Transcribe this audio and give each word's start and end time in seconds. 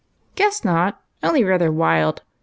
"Guess 0.35 0.65
not, 0.65 0.99
only 1.21 1.43
rather 1.43 1.71
wild. 1.71 2.23